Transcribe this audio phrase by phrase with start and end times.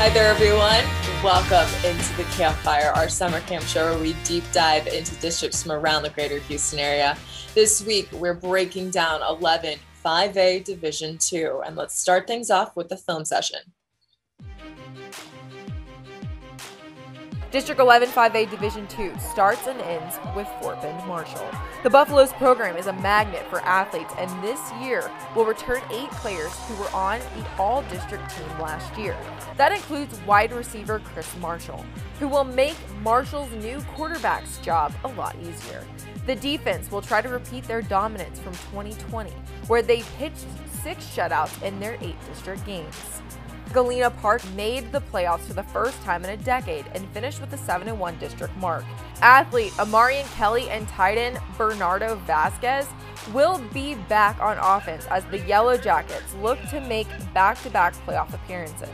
[0.00, 0.82] Hi there, everyone.
[1.22, 5.72] Welcome into the Campfire, our summer camp show where we deep dive into districts from
[5.72, 7.18] around the greater Houston area.
[7.54, 12.88] This week, we're breaking down 11 5A Division 2, and let's start things off with
[12.88, 13.60] the film session.
[17.50, 21.50] District 11 5A Division 2 starts and ends with Fort Bend Marshall.
[21.82, 26.56] The Buffaloes program is a magnet for athletes and this year will return eight players
[26.68, 29.16] who were on the all district team last year.
[29.56, 31.84] That includes wide receiver Chris Marshall,
[32.20, 35.84] who will make Marshall's new quarterback's job a lot easier.
[36.26, 39.30] The defense will try to repeat their dominance from 2020,
[39.66, 40.46] where they pitched
[40.84, 43.22] six shutouts in their eight district games.
[43.72, 47.52] Galena Park made the playoffs for the first time in a decade and finished with
[47.52, 48.84] a 7 1 district mark.
[49.22, 52.88] Athlete Amarian Kelly and tight end Bernardo Vasquez
[53.32, 57.94] will be back on offense as the Yellow Jackets look to make back to back
[58.06, 58.88] playoff appearances.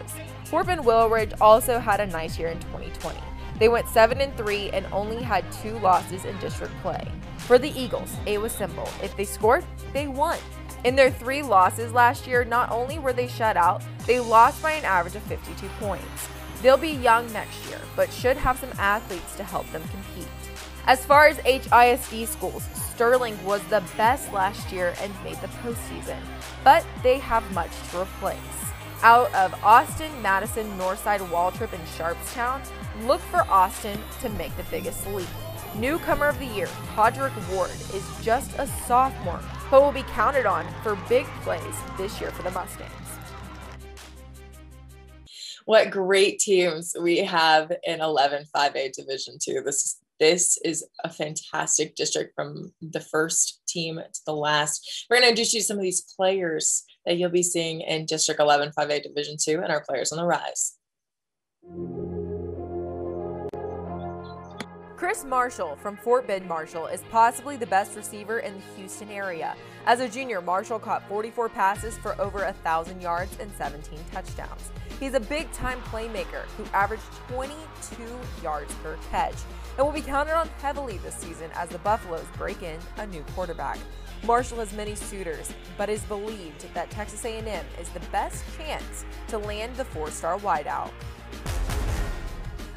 [0.44, 3.18] Fort Bend Willow Ridge also had a nice year in 2020.
[3.58, 7.10] They went 7 and 3 and only had two losses in district play.
[7.38, 8.88] For the Eagles, it was simple.
[9.02, 10.38] If they scored, they won.
[10.86, 14.70] In their three losses last year, not only were they shut out, they lost by
[14.70, 16.28] an average of 52 points.
[16.62, 20.28] They'll be young next year, but should have some athletes to help them compete.
[20.86, 26.20] As far as HISD schools, Sterling was the best last year and made the postseason,
[26.62, 28.38] but they have much to replace.
[29.02, 32.64] Out of Austin, Madison, Northside, Waltrip, and Sharpstown,
[33.08, 35.26] look for Austin to make the biggest leap.
[35.74, 40.66] Newcomer of the year, Todrick Ward, is just a sophomore, but will be counted on
[40.82, 41.62] for big plays
[41.96, 42.92] this year for the Mustangs.
[45.64, 49.62] What great teams we have in 11 5A Division 2.
[49.64, 55.06] This is this is a fantastic district from the first team to the last.
[55.10, 58.40] We're going to introduce you some of these players that you'll be seeing in District
[58.40, 60.78] 11 5A Division 2 and our players on the rise.
[64.96, 69.54] Chris Marshall from Fort Bend Marshall is possibly the best receiver in the Houston area.
[69.84, 74.70] As a junior, Marshall caught 44 passes for over 1,000 yards and 17 touchdowns.
[74.98, 78.02] He's a big time playmaker who averaged 22
[78.42, 79.34] yards per catch
[79.76, 83.22] and will be counted on heavily this season as the Buffaloes break in a new
[83.34, 83.78] quarterback.
[84.24, 89.36] Marshall has many suitors, but is believed that Texas A&M is the best chance to
[89.36, 90.90] land the four-star wideout.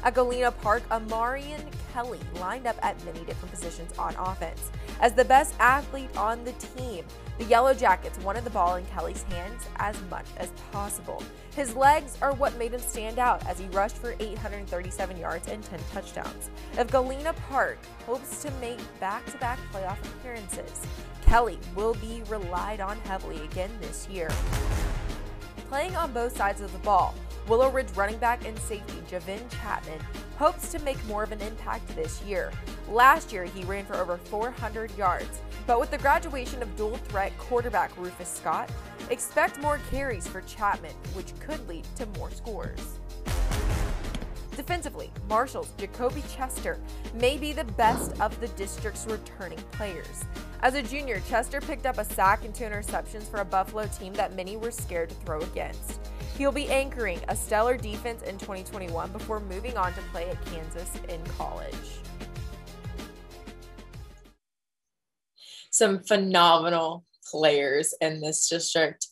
[0.02, 1.60] At Galena Park, Amarian
[1.92, 4.70] Kelly lined up at many different positions on offense.
[5.00, 7.04] As the best athlete on the team,
[7.38, 11.22] the Yellow Jackets wanted the ball in Kelly's hands as much as possible.
[11.54, 15.62] His legs are what made him stand out as he rushed for 837 yards and
[15.62, 16.50] 10 touchdowns.
[16.78, 20.86] If Galena Park hopes to make back to back playoff appearances,
[21.22, 24.30] Kelly will be relied on heavily again this year.
[25.68, 27.14] Playing on both sides of the ball,
[27.48, 30.00] Willow Ridge running back and safety Javin Chapman
[30.40, 32.50] hopes to make more of an impact this year.
[32.88, 37.36] Last year, he ran for over 400 yards, but with the graduation of dual threat
[37.36, 38.70] quarterback Rufus Scott,
[39.10, 42.98] expect more carries for Chapman, which could lead to more scores.
[44.56, 46.78] Defensively, Marshall's Jacoby Chester
[47.12, 50.24] may be the best of the district's returning players.
[50.62, 54.14] As a junior, Chester picked up a sack and two interceptions for a Buffalo team
[54.14, 56.00] that many were scared to throw against.
[56.40, 60.90] He'll be anchoring a stellar defense in 2021 before moving on to play at Kansas
[61.10, 61.74] in college.
[65.70, 69.08] Some phenomenal players in this district.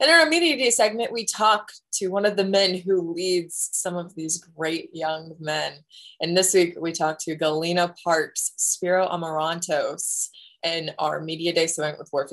[0.00, 3.96] In our media day segment, we talk to one of the men who leads some
[3.96, 5.74] of these great young men.
[6.20, 10.30] And this week, we talk to Galena Parks, Spiro Amarantos,
[10.64, 12.26] in our media day segment with Word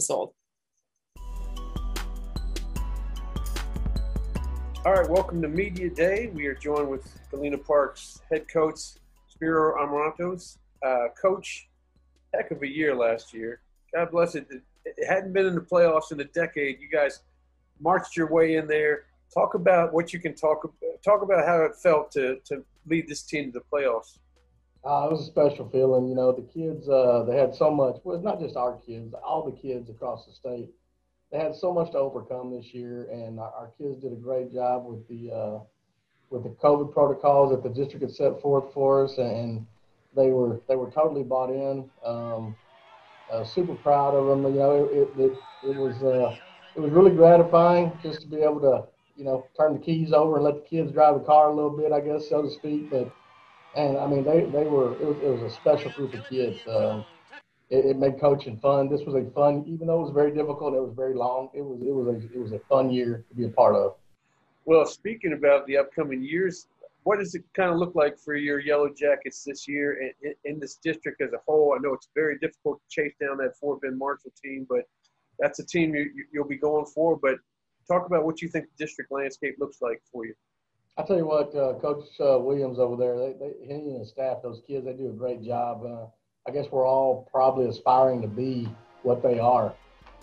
[4.85, 6.31] All right, welcome to Media Day.
[6.33, 8.79] We are joined with Galena Park's head coach,
[9.27, 10.57] Spiro Amarantos.
[10.81, 11.67] Uh, coach,
[12.33, 13.59] heck of a year last year.
[13.93, 14.47] God bless it.
[14.85, 16.79] It hadn't been in the playoffs in a decade.
[16.79, 17.19] You guys
[17.81, 19.03] marched your way in there.
[19.33, 20.73] Talk about what you can talk
[21.03, 24.19] talk about how it felt to to lead this team to the playoffs.
[24.85, 26.07] Uh, it was a special feeling.
[26.07, 27.97] You know, the kids uh, they had so much.
[28.05, 30.69] Well, not just our kids, all the kids across the state
[31.31, 34.85] they had so much to overcome this year, and our, kids did a great job
[34.85, 35.59] with the uh,
[36.29, 39.65] with the COVID protocols that the district had set forth for us, and
[40.15, 41.89] they were they were totally bought in.
[42.03, 42.55] Um,
[43.31, 44.43] uh, super proud of them.
[44.53, 45.31] You know, it it,
[45.69, 46.35] it was uh,
[46.75, 48.83] it was really gratifying just to be able to
[49.15, 51.77] you know turn the keys over and let the kids drive the car a little
[51.77, 52.89] bit, I guess so to speak.
[52.89, 53.11] But
[53.75, 56.57] and I mean they they were it was, it was a special group of kids.
[56.67, 57.05] Um,
[57.69, 58.89] it, it, made coaching fun.
[58.89, 61.49] This was a fun, even though it was very difficult, it was very long.
[61.53, 63.95] It was it was a it was a fun year to be a part of.
[64.65, 66.67] Well, speaking about the upcoming years,
[67.03, 70.59] what does it kind of look like for your Yellow Jackets this year in, in
[70.59, 71.75] this district as a whole?
[71.75, 74.81] I know it's very difficult to chase down that Fort Bend Marshall team, but
[75.39, 77.17] that's a team you, you'll be going for.
[77.17, 77.35] But
[77.87, 80.33] talk about what you think the district landscape looks like for you.
[80.97, 84.09] I'll tell you what, uh, Coach uh, Williams over there, they, they, he and his
[84.09, 85.85] staff, those kids, they do a great job.
[85.85, 86.07] Uh,
[86.49, 88.67] I guess we're all probably aspiring to be
[89.03, 89.71] what they are,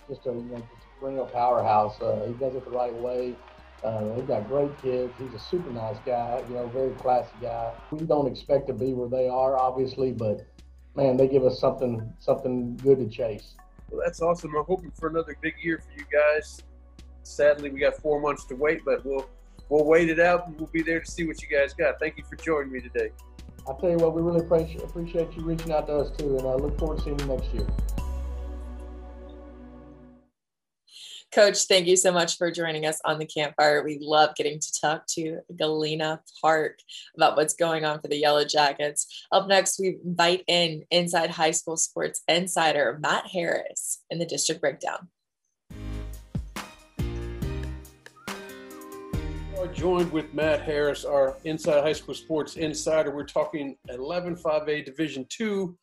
[0.09, 0.69] just a, you know,
[0.99, 2.01] perennial powerhouse.
[2.01, 3.37] Uh, he does it the right way.
[3.85, 5.13] Uh, they've got great kids.
[5.21, 7.75] He's a super nice guy, you know, very classy guy.
[7.93, 10.45] We don't expect to be where they are, obviously, but
[10.97, 13.55] man, they give us something something good to chase.
[13.89, 14.53] Well, that's awesome.
[14.57, 16.61] I'm hoping for another big year for you guys.
[17.23, 19.31] Sadly, we got four months to wait, but we'll
[19.69, 22.01] we'll wait it out and we'll be there to see what you guys got.
[22.01, 23.13] Thank you for joining me today.
[23.69, 26.47] I'll tell you what, we really appreciate, appreciate you reaching out to us too, and
[26.47, 27.67] I look forward to seeing you next year.
[31.33, 33.83] Coach, thank you so much for joining us on the campfire.
[33.83, 36.79] We love getting to talk to Galena Park
[37.15, 39.27] about what's going on for the Yellow Jackets.
[39.33, 44.61] Up next, we invite in Inside High School Sports Insider Matt Harris in the district
[44.63, 45.09] breakdown.
[49.67, 53.11] Are joined with Matt Harris, our Inside High School Sports Insider.
[53.11, 55.77] We're talking 11 5A Division Two.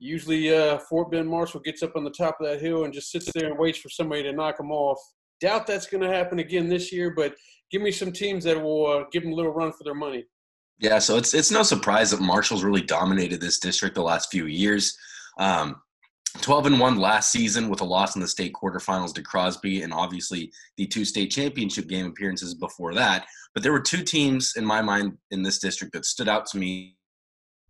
[0.00, 3.12] Usually, uh, Fort Bend Marshall gets up on the top of that hill and just
[3.12, 4.98] sits there and waits for somebody to knock them off.
[5.40, 7.36] Doubt that's going to happen again this year, but
[7.70, 10.24] give me some teams that will uh, give them a little run for their money.
[10.80, 14.46] Yeah, so it's it's no surprise that Marshall's really dominated this district the last few
[14.46, 14.96] years.
[15.38, 15.80] Um,
[16.38, 19.92] 12 and 1 last season with a loss in the state quarterfinals to Crosby and
[19.92, 23.26] obviously the two state championship game appearances before that.
[23.52, 26.58] But there were two teams in my mind in this district that stood out to
[26.58, 26.96] me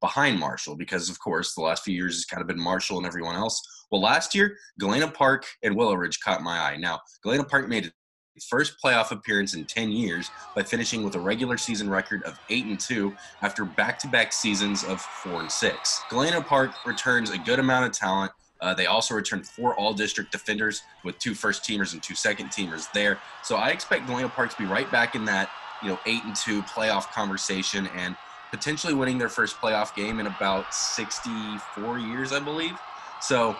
[0.00, 3.06] behind Marshall because, of course, the last few years has kind of been Marshall and
[3.06, 3.62] everyone else.
[3.90, 6.76] Well, last year, Galena Park and Willow Ridge caught my eye.
[6.76, 7.92] Now, Galena Park made
[8.36, 12.38] its first playoff appearance in 10 years by finishing with a regular season record of
[12.48, 16.02] 8 and 2 after back-to-back seasons of 4 and 6.
[16.08, 20.32] Galena Park returns a good amount of talent uh, they also returned four all district
[20.32, 23.18] defenders with two first teamers and two second teamers there.
[23.42, 25.50] So I expect Galena Park to be right back in that,
[25.82, 28.16] you know, eight and two playoff conversation and
[28.50, 32.76] potentially winning their first playoff game in about 64 years, I believe.
[33.20, 33.56] So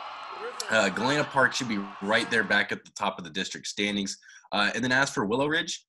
[0.71, 4.19] uh, Galena Park should be right there back at the top of the district standings.
[4.53, 5.85] Uh, and then as for Willow Ridge,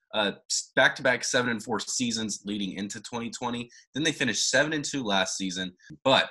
[0.75, 3.69] back to back seven and four seasons leading into 2020.
[3.93, 5.73] Then they finished seven and two last season,
[6.03, 6.29] but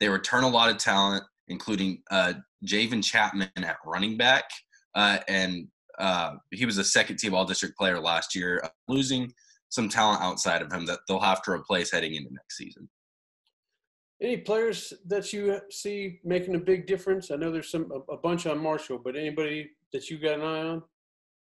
[0.00, 2.34] they return a lot of talent including uh,
[2.66, 4.44] Javen Chapman at running back.
[4.94, 5.68] Uh, and
[5.98, 9.32] uh, he was a second team all district player last year, uh, losing
[9.70, 12.88] some talent outside of him that they'll have to replace heading into next season.
[14.20, 17.30] Any players that you see making a big difference?
[17.30, 20.42] I know there's some a, a bunch on Marshall, but anybody that you got an
[20.42, 20.82] eye on?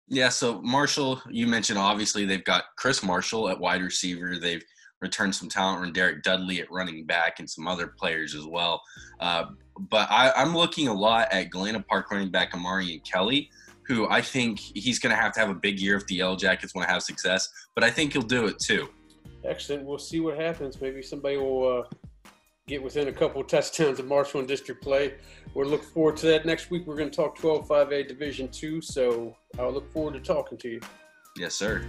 [0.08, 4.38] Yeah, so Marshall, you mentioned obviously they've got Chris Marshall at wide receiver.
[4.38, 4.62] They've
[5.02, 8.82] returned some talent from Derek Dudley at running back and some other players as well.
[9.20, 9.46] Uh,
[9.90, 13.50] but I, am looking a lot at Galena Park running back Amarian Kelly,
[13.86, 16.36] who I think he's going to have to have a big year if the Yellow
[16.36, 17.50] Jackets want to have success.
[17.74, 18.88] But I think he'll do it too.
[19.44, 19.84] Excellent.
[19.84, 20.80] We'll see what happens.
[20.80, 21.96] Maybe somebody will uh,
[22.68, 25.14] get within a couple of touchdowns of Marshall and district play.
[25.52, 26.46] We're looking forward to that.
[26.46, 28.80] Next week, we're going to talk 12 5A Division two.
[28.80, 30.80] So I'll look forward to talking to you.
[31.36, 31.84] Yes, sir.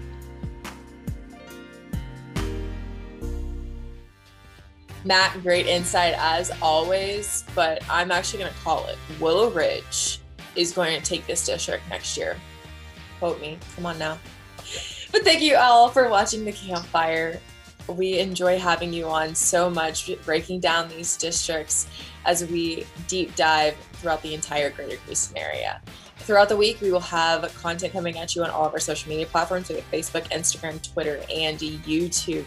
[5.06, 10.20] Matt, great insight as always, but I'm actually going to call it Willow Ridge
[10.56, 12.38] is going to take this district next year.
[13.20, 13.58] Quote me.
[13.76, 14.18] Come on now.
[15.12, 17.40] But thank you all for watching the campfire.
[17.88, 21.88] We enjoy having you on so much, breaking down these districts
[22.26, 25.82] as we deep dive throughout the entire greater Houston area.
[26.18, 29.10] Throughout the week, we will have content coming at you on all of our social
[29.10, 29.68] media platforms.
[29.68, 32.46] We have Facebook, Instagram, Twitter, and YouTube.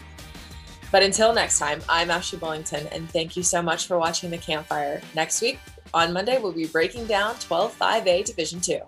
[0.91, 4.37] But until next time, I'm Ashley Bullington, and thank you so much for watching The
[4.37, 5.01] Campfire.
[5.15, 5.59] Next week,
[5.93, 8.79] on Monday, we'll be breaking down 12 5A Division 2.